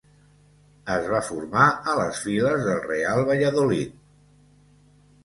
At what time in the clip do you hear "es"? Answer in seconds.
0.93-1.09